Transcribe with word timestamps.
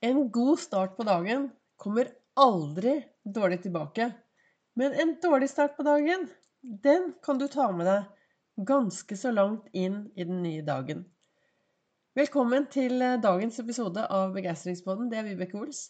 En 0.00 0.30
god 0.30 0.58
start 0.58 0.96
på 0.96 1.02
dagen 1.02 1.50
kommer 1.76 2.08
aldri 2.38 3.00
dårlig 3.24 3.62
tilbake. 3.62 4.12
Men 4.78 4.92
en 4.94 5.16
dårlig 5.22 5.50
start 5.50 5.76
på 5.76 5.82
dagen, 5.82 6.28
den 6.60 7.14
kan 7.22 7.38
du 7.38 7.48
ta 7.50 7.72
med 7.74 7.88
deg 7.88 8.66
ganske 8.68 9.16
så 9.18 9.32
langt 9.34 9.66
inn 9.72 10.04
i 10.14 10.26
den 10.28 10.38
nye 10.44 10.62
dagen. 10.62 11.02
Velkommen 12.14 12.68
til 12.70 13.02
eh, 13.02 13.16
dagens 13.22 13.58
episode 13.58 14.04
av 14.06 14.36
Begeistringsboden. 14.36 15.08
Det 15.10 15.18
er 15.18 15.26
Vibeke 15.26 15.58
Ols. 15.58 15.88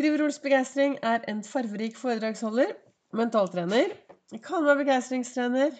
Driver 0.00 0.24
Ols 0.24 0.40
Begeistring 0.40 0.96
er 1.04 1.24
en 1.28 1.42
farverik 1.44 2.00
foredragsholder, 2.00 2.72
mentaltrener, 3.16 3.92
kan 4.44 4.64
være 4.64 4.86
begeistringstrener 4.86 5.76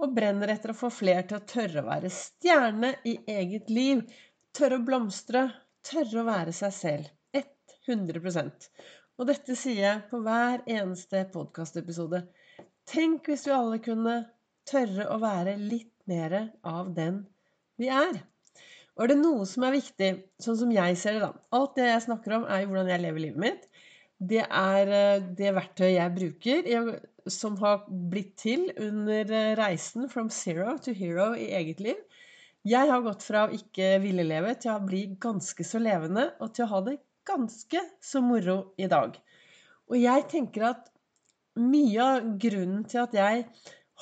og 0.00 0.16
brenner 0.16 0.52
etter 0.52 0.72
å 0.72 0.78
få 0.78 0.88
fler 0.92 1.24
til 1.28 1.38
å 1.42 1.44
tørre 1.48 1.84
å 1.84 1.88
være 1.90 2.12
stjerne 2.12 2.94
i 3.08 3.18
eget 3.36 3.68
liv. 3.72 4.00
Tørre 4.56 4.80
å 4.80 4.84
blomstre, 4.86 5.46
tørre 5.86 6.22
å 6.22 6.28
være 6.28 6.56
seg 6.56 6.74
selv. 6.76 7.12
100 7.84 8.52
Og 9.18 9.26
dette 9.28 9.56
sier 9.58 9.82
jeg 9.82 10.04
på 10.10 10.20
hver 10.24 10.62
eneste 10.70 11.24
podkastepisode. 11.34 12.22
Tenk 12.88 13.28
hvis 13.28 13.44
vi 13.48 13.52
alle 13.52 13.80
kunne 13.84 14.14
tørre 14.68 15.08
å 15.12 15.18
være 15.20 15.58
litt 15.60 15.92
mer 16.08 16.36
av 16.64 16.92
den 16.96 17.22
vi 17.80 17.90
er. 17.92 18.22
Og 18.94 19.04
er 19.04 19.10
det 19.10 19.18
noe 19.20 19.46
som 19.48 19.66
er 19.66 19.74
viktig, 19.74 20.10
sånn 20.40 20.58
som 20.60 20.72
jeg 20.72 20.96
ser 21.00 21.16
det, 21.16 21.26
da 21.26 21.58
Alt 21.58 21.74
det 21.78 21.88
jeg 21.88 22.04
snakker 22.06 22.36
om, 22.36 22.44
er 22.46 22.62
jo 22.62 22.70
hvordan 22.70 22.92
jeg 22.92 23.02
lever 23.02 23.24
livet 23.24 23.42
mitt. 23.44 23.64
Det 24.22 24.44
er 24.44 24.92
eh, 24.94 25.24
det 25.36 25.50
verktøyet 25.56 25.96
jeg 25.96 26.14
bruker, 26.14 26.92
som 27.28 27.56
har 27.60 27.82
blitt 27.88 28.36
til 28.40 28.68
under 28.76 29.32
eh, 29.34 29.56
reisen 29.58 30.06
from 30.12 30.30
zero 30.30 30.76
to 30.78 30.94
hero 30.94 31.32
i 31.34 31.50
eget 31.58 31.82
liv. 31.82 31.98
Jeg 32.64 32.88
har 32.88 33.02
gått 33.04 33.20
fra 33.26 33.42
å 33.44 33.52
ikke 33.52 33.98
ville 34.00 34.24
leve 34.24 34.54
til 34.56 34.70
å 34.72 34.80
bli 34.80 35.02
ganske 35.20 35.64
så 35.68 35.76
levende 35.82 36.30
og 36.40 36.54
til 36.56 36.64
å 36.64 36.70
ha 36.70 36.78
det 36.86 36.94
ganske 37.28 37.82
så 38.00 38.22
moro 38.24 38.54
i 38.80 38.88
dag. 38.88 39.18
Og 39.92 39.98
jeg 40.00 40.24
tenker 40.32 40.64
at 40.70 40.88
mye 41.60 42.06
av 42.06 42.30
grunnen 42.40 42.86
til 42.88 43.02
at 43.02 43.12
jeg 43.18 43.44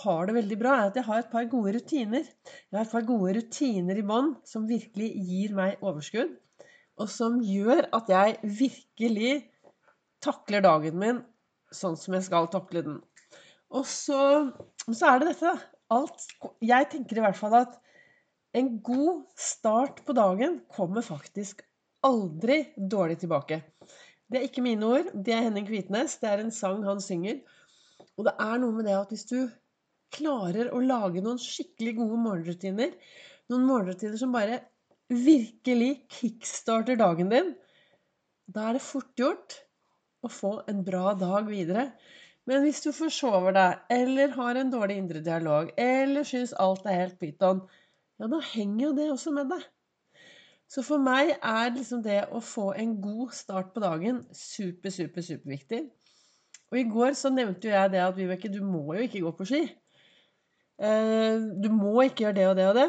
har 0.05 0.29
det 0.29 0.37
veldig 0.39 0.61
bra, 0.61 0.77
er 0.77 0.93
at 0.93 1.01
jeg 1.01 1.09
har 1.09 1.25
et 1.25 1.33
par 1.35 1.51
gode 1.51 1.75
rutiner. 1.75 2.23
Jeg 2.23 2.79
har 2.79 2.87
et 2.87 2.95
par 2.95 3.09
gode 3.09 3.35
rutiner 3.41 3.99
i 3.99 4.07
bånn 4.07 4.31
som 4.47 4.71
virkelig 4.71 5.11
gir 5.27 5.59
meg 5.59 5.83
overskudd, 5.83 6.33
og 7.03 7.11
som 7.11 7.43
gjør 7.43 7.91
at 7.99 8.15
jeg 8.15 8.39
virkelig 8.63 9.35
takler 10.23 10.63
dagen 10.63 11.03
min 11.03 11.23
sånn 11.75 11.99
som 11.99 12.15
jeg 12.15 12.29
skal 12.31 12.47
takle 12.53 12.87
den. 12.87 13.03
Og 13.75 13.91
så, 13.91 14.23
så 14.87 15.11
er 15.11 15.19
det 15.19 15.33
dette, 15.35 15.59
Alt 15.93 16.25
Jeg 16.65 16.87
tenker 16.89 17.19
i 17.19 17.25
hvert 17.27 17.37
fall 17.37 17.59
at 17.59 17.75
en 18.53 18.73
god 18.85 19.25
start 19.39 20.03
på 20.07 20.15
dagen 20.17 20.61
kommer 20.73 21.05
faktisk 21.05 21.63
aldri 22.05 22.63
dårlig 22.77 23.21
tilbake. 23.23 23.63
Det 24.29 24.41
er 24.41 24.47
ikke 24.49 24.65
mine 24.65 24.89
ord, 24.89 25.11
det 25.13 25.35
er 25.35 25.47
Henning 25.47 25.67
Kvitnes. 25.69 26.19
Det 26.21 26.29
er 26.29 26.43
en 26.43 26.53
sang 26.55 26.83
han 26.87 27.01
synger. 27.05 27.41
Og 28.17 28.27
det 28.29 28.35
er 28.41 28.61
noe 28.61 28.77
med 28.77 28.89
det 28.89 28.97
at 28.97 29.13
hvis 29.13 29.27
du 29.29 29.39
klarer 30.13 30.73
å 30.73 30.81
lage 30.85 31.23
noen 31.25 31.41
skikkelig 31.41 31.97
gode 32.01 32.21
morgenrutiner, 32.21 32.93
noen 33.53 33.69
morgenrutiner 33.69 34.19
som 34.21 34.35
bare 34.35 34.61
virkelig 35.13 35.93
kickstarter 36.13 36.99
dagen 37.01 37.33
din, 37.33 37.53
da 38.53 38.69
er 38.69 38.77
det 38.77 38.85
fort 38.85 39.13
gjort 39.17 39.57
å 40.25 40.31
få 40.33 40.53
en 40.71 40.83
bra 40.85 41.13
dag 41.19 41.49
videre. 41.49 41.91
Men 42.49 42.65
hvis 42.65 42.83
du 42.85 42.91
forsover 42.95 43.55
deg, 43.55 43.85
eller 43.93 44.35
har 44.37 44.59
en 44.59 44.73
dårlig 44.73 44.99
indre 44.99 45.23
dialog, 45.25 45.71
eller 45.79 46.27
syns 46.27 46.55
alt 46.61 46.87
er 46.89 47.05
helt 47.05 47.21
pyton, 47.21 47.63
ja, 48.23 48.29
da 48.31 48.39
henger 48.53 48.85
jo 48.87 48.93
det 48.97 49.09
også 49.11 49.33
med 49.35 49.51
deg. 49.51 49.65
Så 50.71 50.85
for 50.87 51.03
meg 51.03 51.35
er 51.35 51.73
liksom 51.75 52.01
det 52.05 52.23
å 52.33 52.41
få 52.41 52.71
en 52.79 52.95
god 53.03 53.35
start 53.37 53.75
på 53.75 53.83
dagen 53.83 54.23
super, 54.33 54.95
super, 54.95 55.25
superviktig. 55.27 55.83
Og 56.73 56.79
i 56.81 56.87
går 56.89 57.17
så 57.19 57.33
nevnte 57.35 57.69
jo 57.69 57.75
jeg 57.75 57.93
det 57.93 58.01
at 58.01 58.17
Vibeke, 58.17 58.49
du 58.49 58.63
må 58.65 58.95
jo 58.97 59.03
ikke 59.05 59.21
gå 59.27 59.33
på 59.37 59.49
ski. 59.51 59.63
Eh, 60.81 61.43
du 61.61 61.69
må 61.75 62.07
ikke 62.07 62.25
gjøre 62.25 62.39
det 62.39 62.47
og 62.49 62.57
det 62.57 62.69
og 62.71 62.79
det. 62.79 62.87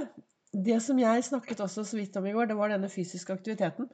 Det 0.69 0.77
som 0.85 1.01
jeg 1.01 1.25
snakket 1.25 1.65
også 1.65 1.83
så 1.89 1.97
vidt 1.97 2.15
om 2.21 2.29
i 2.29 2.35
går, 2.35 2.47
det 2.51 2.57
var 2.59 2.71
denne 2.71 2.91
fysiske 2.93 3.33
aktiviteten. 3.35 3.89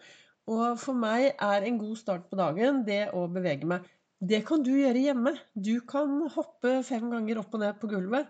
Og 0.50 0.78
for 0.82 0.98
meg 0.98 1.32
er 1.32 1.66
en 1.66 1.80
god 1.82 1.98
start 1.98 2.30
på 2.30 2.38
dagen 2.38 2.84
det 2.86 3.08
å 3.16 3.26
bevege 3.32 3.70
meg. 3.70 3.88
Det 4.20 4.44
kan 4.46 4.62
du 4.62 4.74
gjøre 4.76 5.02
hjemme. 5.02 5.34
Du 5.56 5.80
kan 5.88 6.20
hoppe 6.36 6.82
fem 6.86 7.10
ganger 7.10 7.42
opp 7.42 7.56
og 7.56 7.64
ned 7.64 7.80
på 7.82 7.90
gulvet. 7.90 8.28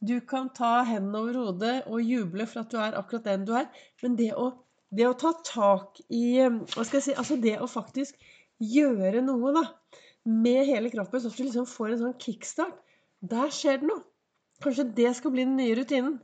Du 0.00 0.20
kan 0.20 0.48
ta 0.54 0.84
hendene 0.86 1.18
over 1.18 1.38
hodet 1.42 1.76
og 1.90 2.02
juble 2.06 2.46
for 2.46 2.62
at 2.62 2.70
du 2.70 2.78
er 2.78 2.96
akkurat 2.98 3.24
den 3.26 3.46
du 3.48 3.54
er. 3.58 3.66
Men 4.02 4.14
det 4.18 4.30
å, 4.38 4.50
det 4.94 5.08
å 5.08 5.16
ta 5.18 5.32
tak 5.46 5.98
i 6.08 6.38
Hva 6.44 6.84
skal 6.84 7.00
jeg 7.00 7.06
si 7.08 7.16
Altså 7.18 7.38
det 7.42 7.56
å 7.58 7.70
faktisk 7.70 8.18
gjøre 8.62 9.24
noe, 9.26 9.54
da. 9.56 9.64
Med 10.28 10.68
hele 10.68 10.92
kroppen, 10.92 11.22
så 11.22 11.32
at 11.32 11.40
du 11.40 11.46
liksom 11.46 11.66
får 11.66 11.94
en 11.94 12.04
sånn 12.04 12.20
kickstart. 12.22 12.78
Der 13.26 13.50
skjer 13.54 13.80
det 13.80 13.90
noe. 13.90 14.04
Kanskje 14.62 14.86
det 14.94 15.10
skal 15.18 15.34
bli 15.34 15.46
den 15.46 15.58
nye 15.58 15.74
rutinen. 15.78 16.18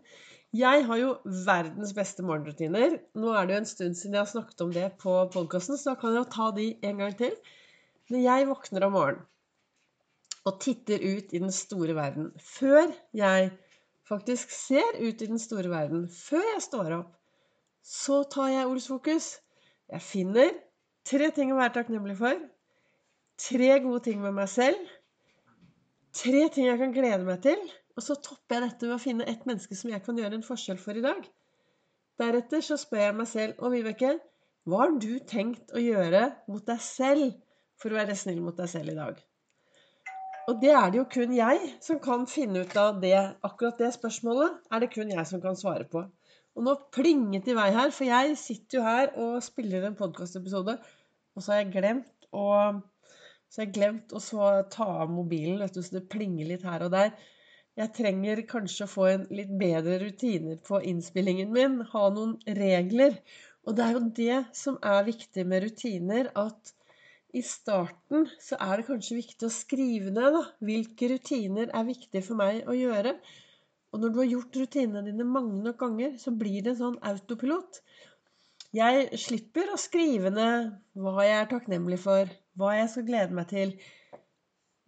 Jeg 0.55 0.85
har 0.87 0.99
jo 1.01 1.15
verdens 1.47 1.95
beste 1.97 2.23
morgenrutiner. 2.23 2.99
Nå 3.19 3.33
er 3.35 3.47
det 3.47 3.55
jo 3.55 3.61
en 3.63 3.71
stund 3.71 3.99
siden 3.99 4.15
jeg 4.15 4.23
har 4.23 4.31
snakket 4.31 4.63
om 4.63 4.75
det 4.75 4.89
på 5.03 5.15
podkasten, 5.35 5.79
så 5.79 5.93
da 5.95 5.99
kan 5.99 6.15
jeg 6.15 6.21
jo 6.21 6.31
ta 6.31 6.51
de 6.55 6.67
en 6.87 7.01
gang 7.03 7.17
til. 7.19 7.35
Når 8.15 8.23
jeg 8.23 8.51
våkner 8.51 8.87
om 8.87 8.95
morgenen 8.95 9.31
og 10.45 10.59
titter 10.61 11.01
ut 11.01 11.33
i 11.33 11.41
den 11.41 11.53
store 11.57 11.95
verden 11.97 12.27
Før 12.37 12.91
jeg 13.17 13.47
faktisk 14.09 14.53
ser 14.53 14.99
ut 15.01 15.23
i 15.23 15.29
den 15.31 15.41
store 15.41 15.71
verden 15.73 16.09
før 16.13 16.45
jeg 16.55 16.65
står 16.67 16.97
opp, 16.99 17.15
så 17.85 18.23
tar 18.33 18.51
jeg 18.53 18.69
Ols. 18.69 19.31
Jeg 19.93 20.01
finner 20.01 20.53
tre 21.05 21.31
ting 21.37 21.53
å 21.53 21.59
være 21.61 21.75
takknemlig 21.79 22.17
for. 22.21 22.39
Tre 23.41 23.71
gode 23.85 24.05
ting 24.07 24.21
med 24.23 24.37
meg 24.37 24.49
selv. 24.49 24.81
Tre 26.15 26.45
ting 26.55 26.69
jeg 26.71 26.81
kan 26.81 26.95
glede 26.95 27.27
meg 27.27 27.43
til. 27.45 27.61
Og 27.95 28.03
så 28.03 28.17
topper 28.19 28.57
jeg 28.57 28.69
dette 28.69 28.89
ved 28.89 28.97
å 28.97 29.03
finne 29.03 29.27
ett 29.31 29.45
menneske 29.47 29.77
som 29.79 29.93
jeg 29.93 30.03
kan 30.03 30.17
gjøre 30.19 30.39
en 30.39 30.47
forskjell 30.47 30.81
for 30.81 30.99
i 30.99 31.05
dag. 31.05 31.21
Deretter 32.19 32.63
så 32.65 32.79
spør 32.79 33.09
jeg 33.09 33.19
meg 33.19 33.29
selv 33.31 33.61
og 33.61 33.75
Vibeke 33.75 34.17
hva 34.65 34.87
har 34.87 34.95
du 34.97 35.19
tenkt 35.29 35.75
å 35.77 35.83
gjøre 35.83 36.25
mot 36.49 36.65
deg 36.65 36.81
selv 36.81 37.35
for 37.81 37.93
å 37.93 37.99
være 37.99 38.17
snill 38.17 38.41
mot 38.41 38.57
deg 38.57 38.71
selv 38.71 38.95
i 38.95 38.97
dag? 38.97 39.19
Og 40.49 40.61
det 40.61 40.73
er 40.77 40.91
det 40.93 40.99
jo 41.01 41.07
kun 41.09 41.33
jeg 41.33 41.61
som 41.85 42.01
kan 42.05 42.27
finne 42.29 42.65
ut 42.65 42.75
av 42.77 42.99
det. 43.01 43.17
Akkurat 43.47 43.79
det 43.81 43.95
spørsmålet 43.97 44.59
er 44.71 44.83
det 44.83 44.91
kun 44.93 45.13
jeg 45.13 45.25
som 45.29 45.41
kan 45.45 45.57
svare 45.57 45.87
på. 45.89 46.05
Og 46.55 46.67
nå 46.67 46.75
plinget 46.95 47.49
i 47.51 47.57
vei 47.57 47.71
her, 47.75 47.91
for 47.91 48.07
jeg 48.07 48.37
sitter 48.39 48.79
jo 48.79 48.83
her 48.85 49.15
og 49.19 49.39
spiller 49.43 49.87
en 49.89 49.97
podkastepisode, 49.99 50.77
og 51.35 51.43
så 51.43 51.55
har 51.55 51.65
jeg 51.65 51.73
glemt 51.75 52.29
å 52.31 52.49
så 53.55 53.63
jeg 53.63 53.75
glemt 53.77 54.11
å 54.11 54.21
ta 54.73 54.87
av 55.05 55.11
mobilen, 55.15 55.61
vet 55.63 55.77
du, 55.77 55.83
så 55.85 56.01
det 56.01 56.09
plinger 56.11 56.49
litt 56.49 56.65
her 56.67 56.83
og 56.83 56.91
der. 56.91 57.13
Jeg 57.79 57.93
trenger 57.95 58.41
kanskje 58.51 58.87
å 58.87 58.91
få 58.91 59.05
en 59.13 59.27
litt 59.35 59.53
bedre 59.61 60.01
rutiner 60.03 60.59
på 60.67 60.81
innspillingen 60.91 61.53
min. 61.55 61.77
Ha 61.93 62.03
noen 62.15 62.33
regler. 62.59 63.15
Og 63.63 63.77
det 63.79 63.85
er 63.85 63.95
jo 63.95 64.03
det 64.17 64.41
som 64.59 64.79
er 64.83 65.07
viktig 65.07 65.47
med 65.51 65.69
rutiner, 65.69 66.33
at 66.35 66.75
i 67.35 67.43
starten 67.43 68.29
så 68.43 68.59
er 68.63 68.79
det 68.79 68.87
kanskje 68.89 69.19
viktig 69.19 69.49
å 69.49 69.53
skrive 69.53 70.13
ned 70.15 70.37
da, 70.37 70.43
hvilke 70.65 71.11
rutiner 71.11 71.73
er 71.75 71.89
viktig 71.89 72.23
for 72.27 72.39
meg 72.39 72.63
å 72.71 72.77
gjøre. 72.79 73.17
Og 73.95 74.03
når 74.03 74.13
du 74.13 74.21
har 74.21 74.31
gjort 74.31 74.59
rutinene 74.59 75.05
dine 75.07 75.27
mange 75.27 75.61
nok 75.63 75.79
ganger, 75.83 76.15
så 76.19 76.35
blir 76.35 76.63
det 76.63 76.75
en 76.75 76.81
sånn 76.81 77.01
autopilot. 77.11 77.81
Jeg 78.75 79.21
slipper 79.23 79.71
å 79.71 79.79
skrive 79.79 80.33
ned 80.35 80.73
hva 80.99 81.27
jeg 81.27 81.37
er 81.41 81.51
takknemlig 81.51 82.01
for, 82.03 82.31
hva 82.59 82.73
jeg 82.75 82.91
skal 82.91 83.07
glede 83.11 83.39
meg 83.39 83.51
til, 83.53 83.77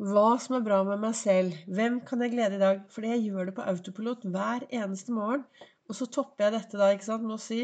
hva 0.03 0.35
som 0.43 0.59
er 0.59 0.65
bra 0.67 0.83
med 0.85 1.01
meg 1.01 1.15
selv, 1.17 1.55
hvem 1.73 2.01
kan 2.09 2.21
jeg 2.25 2.35
glede 2.35 2.59
i 2.59 2.63
dag? 2.63 2.83
Fordi 2.93 3.15
jeg 3.15 3.29
gjør 3.29 3.49
det 3.49 3.55
på 3.57 3.65
autopilot 3.71 4.27
hver 4.35 4.67
eneste 4.69 5.15
morgen. 5.15 5.47
Og 5.87 5.97
så 5.97 6.09
topper 6.11 6.49
jeg 6.49 6.57
dette 6.57 6.81
da 6.81 6.91
ikke 6.93 7.07
sant, 7.07 7.25
med 7.25 7.39
å 7.39 7.43
si 7.43 7.61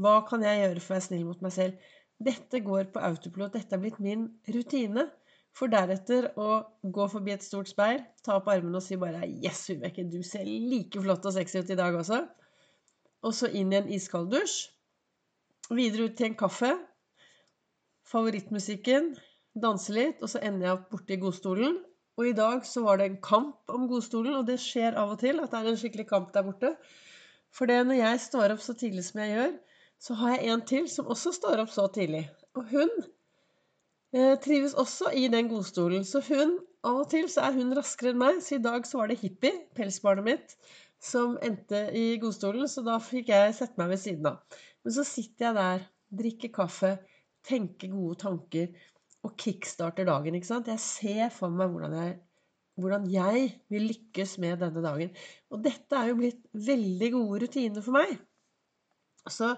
hva 0.00 0.18
kan 0.28 0.42
jeg 0.44 0.60
gjøre 0.60 0.82
for 0.82 0.92
å 0.92 0.96
være 0.96 1.06
snill 1.06 1.24
mot 1.28 1.40
meg 1.44 1.54
selv? 1.54 1.88
Dette 2.20 2.60
går 2.60 2.90
på 2.92 3.00
autopilot. 3.00 3.54
Dette 3.56 3.76
er 3.76 3.82
blitt 3.82 4.00
min 4.02 4.28
rutine. 4.52 5.08
For 5.56 5.72
deretter 5.72 6.28
å 6.38 6.60
gå 6.94 7.06
forbi 7.10 7.32
et 7.34 7.42
stort 7.42 7.70
speil, 7.70 8.04
ta 8.22 8.36
opp 8.38 8.50
armene 8.52 8.78
og 8.78 8.84
si 8.86 8.98
bare 9.00 9.24
'Yes, 9.26 9.64
Vibeke, 9.70 10.04
du 10.06 10.22
ser 10.22 10.44
like 10.46 11.00
flott 11.02 11.26
og 11.26 11.34
sexy 11.34 11.58
ut 11.58 11.72
i 11.74 11.78
dag 11.80 11.96
også'. 11.98 12.28
Og 13.26 13.34
så 13.34 13.50
inn 13.50 13.72
i 13.72 13.76
en 13.80 13.90
iskald 13.90 14.30
dusj. 14.30 14.70
Videre 15.70 16.06
ut 16.08 16.16
til 16.16 16.26
en 16.30 16.38
kaffe. 16.38 16.70
Favorittmusikken. 18.12 19.16
Danse 19.62 19.92
litt. 19.92 20.22
Og 20.22 20.28
så 20.28 20.38
ender 20.42 20.66
jeg 20.66 20.76
opp 20.76 20.90
borti 20.90 21.18
godstolen. 21.20 21.76
Og 22.18 22.26
i 22.28 22.36
dag 22.36 22.64
så 22.66 22.82
var 22.84 22.98
det 23.00 23.06
en 23.06 23.20
kamp 23.24 23.70
om 23.72 23.86
godstolen, 23.88 24.34
og 24.36 24.46
det 24.46 24.58
skjer 24.60 24.96
av 24.98 25.14
og 25.14 25.20
til 25.22 25.40
at 25.40 25.50
det 25.50 25.60
er 25.60 25.68
en 25.70 25.78
skikkelig 25.82 26.08
kamp 26.10 26.32
der 26.34 26.44
borte. 26.44 26.74
For 27.54 27.66
det 27.70 27.78
når 27.86 27.96
jeg 28.00 28.20
står 28.20 28.54
opp 28.54 28.64
så 28.64 28.74
tidlig 28.76 29.04
som 29.06 29.22
jeg 29.22 29.36
gjør, 29.36 29.54
så 30.00 30.16
har 30.16 30.36
jeg 30.36 30.52
en 30.52 30.62
til 30.64 30.88
som 30.88 31.08
også 31.12 31.32
står 31.36 31.62
opp 31.64 31.72
så 31.72 31.86
tidlig. 31.92 32.24
Og 32.56 32.66
hun 32.72 32.90
eh, 34.16 34.36
trives 34.40 34.74
også 34.78 35.12
i 35.16 35.26
den 35.32 35.50
godstolen. 35.52 36.04
Så 36.08 36.24
hun 36.28 36.58
Av 36.80 36.96
og 37.02 37.10
til 37.12 37.26
så 37.28 37.42
er 37.44 37.58
hun 37.58 37.74
raskere 37.76 38.14
enn 38.14 38.20
meg. 38.22 38.38
Så 38.40 38.56
i 38.56 38.62
dag 38.64 38.86
så 38.88 39.02
var 39.02 39.10
det 39.10 39.18
Hippie, 39.20 39.52
pelsbarnet 39.76 40.24
mitt, 40.24 40.54
som 40.96 41.34
endte 41.44 41.82
i 41.92 42.14
godstolen. 42.22 42.64
Så 42.72 42.80
da 42.86 42.94
fikk 43.04 43.28
jeg 43.28 43.52
sette 43.58 43.76
meg 43.76 43.90
ved 43.92 44.00
siden 44.00 44.30
av. 44.30 44.38
Men 44.80 44.94
så 44.96 45.04
sitter 45.04 45.50
jeg 45.50 45.58
der, 45.58 45.84
drikker 46.22 46.52
kaffe, 46.54 46.94
tenker 47.44 47.92
gode 47.92 48.16
tanker 48.22 48.72
og 49.28 49.36
kickstarter 49.36 50.08
dagen. 50.08 50.38
ikke 50.38 50.48
sant? 50.48 50.72
Jeg 50.72 50.80
ser 50.80 51.28
for 51.34 51.52
meg 51.52 51.68
hvordan 51.74 51.98
jeg, 51.98 52.16
hvordan 52.80 53.06
jeg 53.12 53.44
vil 53.72 53.86
lykkes 53.90 54.38
med 54.40 54.64
denne 54.64 54.84
dagen. 54.84 55.12
Og 55.52 55.60
dette 55.68 56.00
er 56.00 56.08
jo 56.08 56.18
blitt 56.22 56.40
veldig 56.70 57.12
gode 57.18 57.44
rutiner 57.44 57.84
for 57.84 58.00
meg. 58.00 58.16
Så, 59.28 59.52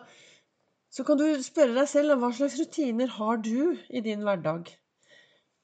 så 0.92 1.04
kan 1.08 1.16
du 1.16 1.24
spørre 1.40 1.72
deg 1.78 1.88
selv 1.88 2.18
hva 2.20 2.28
slags 2.36 2.58
rutiner 2.60 3.08
har 3.16 3.38
du 3.40 3.78
i 3.88 4.02
din 4.04 4.24
hverdag? 4.26 4.68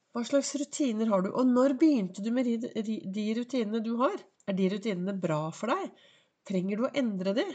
Hva 0.09 0.23
slags 0.25 0.55
rutiner 0.57 1.09
har 1.11 1.21
du? 1.21 1.29
Og 1.37 1.45
når 1.45 1.75
begynte 1.77 2.23
du 2.25 2.31
med 2.33 2.47
de, 2.49 3.25
rutinene 3.37 3.81
du 3.85 3.91
har? 4.01 4.15
Er 4.49 4.57
de 4.57 4.69
rutinene 4.73 5.13
bra 5.21 5.43
for 5.53 5.69
deg? 5.69 5.91
Trenger 6.49 6.79
du 6.79 6.87
å 6.87 6.93
endre 6.97 7.35
de? 7.37 7.45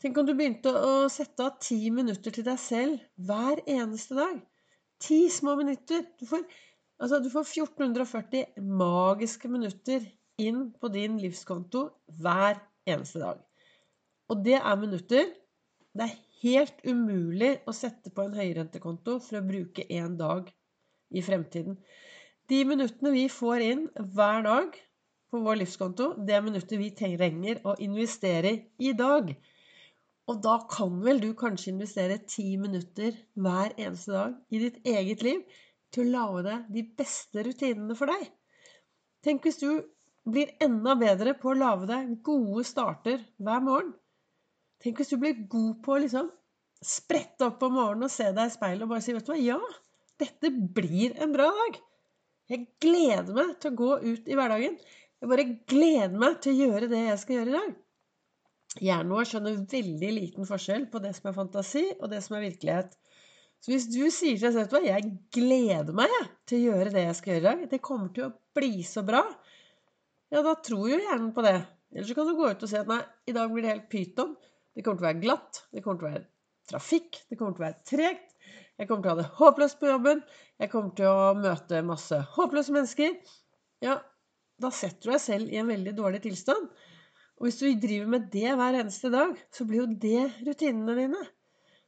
Tenk 0.00 0.16
om 0.16 0.28
du 0.28 0.32
begynte 0.36 0.72
å 0.72 0.94
sette 1.12 1.44
av 1.44 1.58
ti 1.60 1.78
minutter 1.92 2.32
til 2.32 2.46
deg 2.48 2.56
selv 2.60 3.04
hver 3.28 3.60
eneste 3.68 4.16
dag. 4.16 4.40
Ti 5.04 5.18
små 5.32 5.58
minutter. 5.60 6.06
Du 6.16 6.24
får, 6.28 6.46
altså, 6.96 7.20
du 7.20 7.28
får 7.32 7.44
1440 7.66 8.64
magiske 8.80 9.52
minutter 9.52 10.08
inn 10.40 10.70
på 10.80 10.92
din 10.96 11.20
livskonto 11.20 11.90
hver 12.22 12.56
eneste 12.88 13.20
dag. 13.20 13.44
Og 14.32 14.40
det 14.48 14.56
er 14.62 14.80
minutter. 14.80 15.28
Det 15.92 16.08
er 16.08 16.16
helt 16.42 16.82
umulig 16.84 17.52
å 17.66 17.74
sette 17.76 18.12
på 18.14 18.26
en 18.26 18.36
høyrentekonto 18.36 19.18
for 19.24 19.38
å 19.38 19.46
bruke 19.46 19.86
én 19.88 20.16
dag 20.20 20.50
i 21.10 21.22
fremtiden. 21.24 21.78
De 22.50 22.62
minuttene 22.68 23.12
vi 23.14 23.26
får 23.32 23.64
inn 23.64 23.86
hver 24.14 24.44
dag 24.46 24.76
på 25.30 25.40
vår 25.42 25.60
livskonto, 25.62 26.12
det 26.22 26.36
er 26.36 26.44
minutter 26.46 26.78
vi 26.80 26.92
trenger 26.94 27.62
å 27.66 27.74
investere 27.82 28.52
i 28.78 28.92
dag. 28.96 29.32
Og 30.26 30.40
da 30.42 30.56
kan 30.70 31.00
vel 31.02 31.20
du 31.22 31.32
kanskje 31.38 31.72
investere 31.72 32.18
ti 32.26 32.54
minutter 32.58 33.14
hver 33.34 33.74
eneste 33.76 34.14
dag 34.14 34.38
i 34.50 34.62
ditt 34.62 34.80
eget 34.86 35.22
liv 35.26 35.42
til 35.94 36.08
å 36.08 36.14
lage 36.14 36.46
deg 36.46 36.72
de 36.74 36.86
beste 36.98 37.44
rutinene 37.46 37.98
for 37.98 38.10
deg. 38.10 38.24
Tenk 39.26 39.46
hvis 39.46 39.62
du 39.62 39.70
blir 40.26 40.50
enda 40.62 40.96
bedre 40.98 41.34
på 41.38 41.52
å 41.52 41.58
lage 41.58 41.86
deg 41.90 42.16
gode 42.26 42.64
starter 42.66 43.22
hver 43.38 43.62
morgen. 43.62 43.94
Tenk 44.82 45.00
hvis 45.00 45.12
du 45.12 45.18
blir 45.20 45.38
god 45.50 45.80
på 45.84 45.96
å 45.96 46.02
liksom 46.02 46.28
sprette 46.84 47.48
opp 47.48 47.62
om 47.64 47.76
morgenen 47.78 48.08
og 48.08 48.12
se 48.12 48.28
deg 48.36 48.50
i 48.50 48.54
speilet 48.54 48.84
og 48.84 48.92
bare 48.92 49.04
si 49.04 49.14
vet 49.16 49.26
du 49.26 49.32
hva, 49.32 49.40
ja, 49.40 49.58
dette 50.20 50.50
blir 50.52 51.16
en 51.22 51.32
bra 51.32 51.48
dag. 51.52 51.80
Jeg 52.52 52.68
gleder 52.82 53.32
meg 53.34 53.56
til 53.60 53.72
å 53.72 53.78
gå 53.80 53.90
ut 54.04 54.28
i 54.30 54.36
hverdagen. 54.38 54.76
Jeg 55.20 55.30
bare 55.32 55.48
gleder 55.72 56.20
meg 56.20 56.38
til 56.44 56.52
å 56.52 56.68
gjøre 56.68 56.90
det 56.92 57.02
jeg 57.08 57.20
skal 57.22 57.38
gjøre 57.38 57.52
i 57.52 57.56
dag. 57.56 57.74
Hjernen 58.76 59.14
vår 59.16 59.28
skjønner 59.30 59.58
veldig 59.72 60.12
liten 60.12 60.48
forskjell 60.48 60.86
på 60.92 61.00
det 61.02 61.14
som 61.16 61.30
er 61.30 61.36
fantasi, 61.36 61.84
og 61.96 62.10
det 62.12 62.20
som 62.24 62.36
er 62.36 62.44
virkelighet. 62.44 62.96
Så 63.64 63.72
hvis 63.72 63.86
du 63.88 64.02
sier 64.12 64.36
til 64.36 64.52
deg 64.52 64.68
selv 64.68 64.84
jeg 64.84 65.12
gleder 65.34 65.96
meg 65.96 66.12
til 66.46 66.58
å 66.58 66.74
gjøre 66.74 66.92
det 66.92 67.06
jeg 67.06 67.18
skal 67.18 67.32
gjøre 67.32 67.40
i 67.40 67.46
dag, 67.46 67.62
det 67.72 67.84
kommer 67.84 68.12
til 68.14 68.28
å 68.28 68.34
bli 68.56 68.84
så 68.86 69.02
bra, 69.06 69.22
ja, 70.30 70.42
da 70.42 70.52
tror 70.58 70.90
jo 70.90 71.00
hjernen 71.00 71.32
på 71.34 71.44
det. 71.46 71.56
Eller 71.94 72.06
så 72.08 72.16
kan 72.18 72.28
du 72.28 72.36
gå 72.36 72.50
ut 72.50 72.62
og 72.66 72.70
si 72.70 72.76
at 72.78 72.90
nei, 72.90 73.00
i 73.26 73.34
dag 73.34 73.50
blir 73.52 73.64
det 73.64 73.72
helt 73.72 73.88
pyton. 73.90 74.36
Det 74.76 74.84
kommer 74.84 75.00
til 75.00 75.06
å 75.06 75.08
være 75.08 75.22
glatt, 75.22 75.62
det 75.72 75.82
kommer 75.84 76.00
til 76.00 76.06
å 76.06 76.10
være 76.12 76.26
trafikk, 76.68 77.22
det 77.30 77.38
kommer 77.38 77.54
til 77.56 77.62
å 77.62 77.66
være 77.66 77.86
tregt. 77.88 78.34
Jeg 78.76 78.88
kommer 78.90 79.06
til 79.06 79.08
å 79.08 79.14
ha 79.14 79.20
det 79.22 79.30
håpløst 79.38 79.78
på 79.80 79.88
jobben. 79.88 80.20
Jeg 80.60 80.72
kommer 80.72 80.92
til 80.98 81.08
å 81.08 81.30
møte 81.38 81.80
masse 81.86 82.18
håpløse 82.34 82.74
mennesker. 82.74 83.14
Ja, 83.84 83.96
da 84.60 84.70
setter 84.72 85.08
du 85.08 85.14
deg 85.14 85.22
selv 85.22 85.52
i 85.52 85.60
en 85.62 85.70
veldig 85.70 85.94
dårlig 85.96 86.20
tilstand. 86.26 86.68
Og 87.36 87.48
hvis 87.48 87.58
du 87.60 87.66
driver 87.80 88.12
med 88.12 88.28
det 88.32 88.52
hver 88.56 88.76
eneste 88.82 89.08
dag, 89.12 89.32
så 89.52 89.64
blir 89.68 89.82
jo 89.82 89.88
det 90.04 90.26
rutinene 90.44 90.96
dine. 90.98 91.22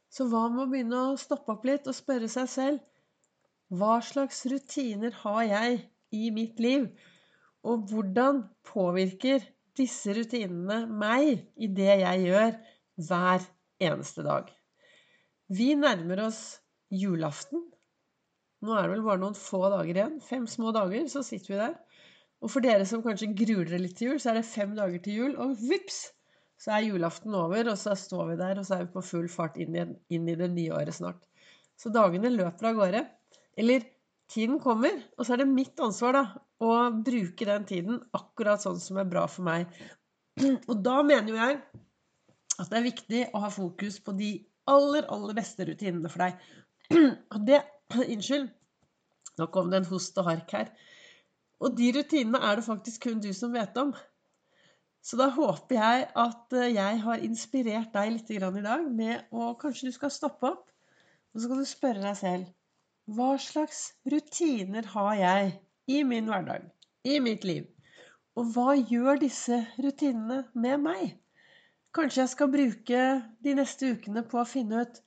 Så 0.09 0.25
hva 0.29 0.47
med 0.49 0.65
å 0.65 0.71
begynne 0.71 1.03
å 1.11 1.21
stoppe 1.21 1.53
opp 1.53 1.69
litt 1.69 1.85
og 1.89 1.97
spørre 1.97 2.29
seg 2.31 2.49
selv 2.49 3.77
Hva 3.77 3.99
slags 4.01 4.41
rutiner 4.49 5.13
har 5.21 5.43
jeg 5.45 5.79
i 6.17 6.31
mitt 6.33 6.57
liv? 6.61 6.87
Og 7.61 7.85
hvordan 7.91 8.47
påvirker 8.65 9.45
disse 9.77 10.13
rutinene 10.17 10.87
meg 10.89 11.45
i 11.53 11.69
det 11.69 11.99
jeg 12.01 12.25
gjør 12.25 12.55
hver 12.99 13.45
eneste 13.81 14.25
dag? 14.25 14.49
Vi 15.49 15.73
nærmer 15.79 16.25
oss 16.27 16.59
julaften. 16.93 17.63
Nå 18.65 18.75
er 18.75 18.85
det 18.85 18.95
vel 18.97 19.05
bare 19.05 19.21
noen 19.21 19.37
få 19.37 19.61
dager 19.71 19.95
igjen. 19.95 20.17
Fem 20.23 20.45
små 20.51 20.73
dager, 20.75 21.05
så 21.11 21.23
sitter 21.25 21.53
vi 21.53 21.61
der. 21.61 21.77
Og 22.43 22.51
for 22.53 22.63
dere 22.63 22.85
som 22.87 23.03
kanskje 23.03 23.31
gruer 23.35 23.67
dere 23.67 23.81
litt 23.83 23.97
til 23.99 24.11
jul, 24.11 24.19
så 24.21 24.31
er 24.31 24.39
det 24.39 24.47
fem 24.47 24.75
dager 24.77 25.01
til 25.03 25.17
jul, 25.21 25.33
og 25.41 25.57
vips, 25.59 26.01
så 26.59 26.75
er 26.75 26.89
julaften 26.89 27.35
over, 27.35 27.71
og 27.71 27.79
så 27.79 27.95
står 27.95 28.33
vi 28.33 28.37
der, 28.39 28.59
og 28.59 28.67
så 28.67 28.75
er 28.75 28.85
vi 28.85 28.93
på 28.95 29.03
full 29.05 29.29
fart 29.31 29.57
inn 29.59 29.75
i, 29.75 29.85
inn 30.15 30.27
i 30.27 30.37
det 30.39 30.49
nye 30.51 30.75
året 30.75 30.95
snart. 30.95 31.23
Så 31.79 31.91
dagene 31.95 32.31
løper 32.33 32.69
av 32.69 32.79
gårde. 32.79 33.03
Eller 33.59 33.85
tiden 34.31 34.59
kommer, 34.63 34.95
og 35.17 35.25
så 35.25 35.35
er 35.35 35.43
det 35.43 35.51
mitt 35.51 35.79
ansvar 35.83 36.15
da, 36.15 36.23
å 36.59 36.73
bruke 36.91 37.47
den 37.47 37.67
tiden 37.67 38.01
akkurat 38.15 38.63
sånn 38.63 38.79
som 38.83 38.99
er 38.99 39.07
bra 39.09 39.25
for 39.31 39.47
meg. 39.47 39.71
Og 40.69 40.75
da 40.83 40.99
mener 41.03 41.31
jo 41.31 41.39
jeg 41.39 41.59
at 42.59 42.69
det 42.71 42.79
er 42.79 42.87
viktig 42.87 43.25
å 43.33 43.41
ha 43.45 43.49
fokus 43.53 43.99
på 44.03 44.13
de 44.19 44.33
aller, 44.69 45.07
aller 45.09 45.35
beste 45.37 45.65
rutinene 45.67 46.11
for 46.11 46.25
deg. 46.25 46.39
Og 47.33 47.43
det 47.47 47.63
Unnskyld. 48.13 48.49
Nå 49.39 49.47
kom 49.53 49.71
det 49.71 49.79
en 49.79 49.89
host 49.89 50.17
og 50.19 50.27
hark 50.27 50.51
her. 50.53 50.71
Og 51.63 51.75
de 51.77 51.89
rutinene 51.95 52.41
er 52.45 52.59
det 52.59 52.67
faktisk 52.67 53.07
kun 53.07 53.21
du 53.23 53.31
som 53.35 53.55
vet 53.55 53.77
om. 53.79 53.93
Så 55.01 55.17
da 55.19 55.29
håper 55.31 55.77
jeg 55.79 56.07
at 56.23 56.55
eh, 56.59 56.73
jeg 56.75 56.99
har 57.05 57.23
inspirert 57.23 57.93
deg 57.95 58.11
litt 58.13 58.31
i 58.35 58.39
dag 58.41 58.85
med 58.91 59.31
å 59.31 59.53
Kanskje 59.59 59.89
du 59.89 59.95
skal 59.95 60.11
stoppe 60.11 60.51
opp, 60.51 60.65
og 61.31 61.39
så 61.39 61.47
skal 61.47 61.61
du 61.61 61.69
spørre 61.69 62.03
deg 62.03 62.17
selv 62.19 63.15
Hva 63.15 63.31
slags 63.41 63.79
rutiner 64.11 64.85
har 64.93 65.13
jeg 65.17 65.53
i 65.89 66.03
min 66.03 66.27
hverdag, 66.29 66.67
i 67.07 67.17
mitt 67.23 67.47
liv? 67.47 67.65
Og 68.37 68.51
hva 68.53 68.75
gjør 68.75 69.23
disse 69.23 69.63
rutinene 69.79 70.43
med 70.53 70.83
meg? 70.83 71.15
Kanskje 71.95 72.21
jeg 72.21 72.29
skal 72.35 72.51
bruke 72.53 73.03
de 73.45 73.53
neste 73.57 73.87
ukene 73.95 74.21
på 74.29 74.37
å 74.37 74.47
finne 74.47 74.83
ut 74.85 74.99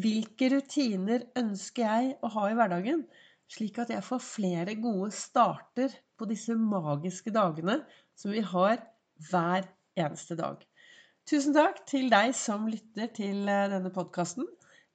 hvilke 0.00 0.48
rutiner 0.54 1.26
ønsker 1.36 1.84
jeg 1.84 2.14
å 2.24 2.30
ha 2.32 2.44
i 2.48 2.54
hverdagen, 2.56 3.02
slik 3.50 3.80
at 3.82 3.90
jeg 3.92 4.06
får 4.06 4.22
flere 4.24 4.76
gode 4.80 5.10
starter 5.12 5.92
på 6.16 6.28
disse 6.30 6.54
magiske 6.56 7.32
dagene 7.34 7.80
som 8.16 8.32
vi 8.32 8.44
har 8.52 8.80
hver 9.30 9.68
eneste 10.00 10.38
dag. 10.38 10.62
Tusen 11.28 11.54
takk 11.54 11.82
til 11.90 12.08
deg 12.12 12.32
som 12.34 12.64
lytter 12.70 13.10
til 13.14 13.44
eh, 13.44 13.68
denne 13.74 13.92
podkasten. 13.92 14.48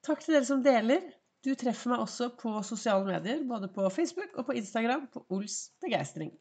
Takk 0.04 0.24
til 0.24 0.36
dere 0.36 0.48
som 0.48 0.64
deler. 0.64 1.04
Du 1.46 1.52
treffer 1.54 1.92
meg 1.92 2.02
også 2.02 2.32
på 2.40 2.56
sosiale 2.66 3.06
medier, 3.06 3.44
både 3.46 3.70
på 3.72 3.86
Facebook 3.94 4.34
og 4.34 4.48
på 4.48 4.56
Instagram 4.58 5.06
på 5.12 5.22
Ols 5.36 5.60
begeistring. 5.84 6.34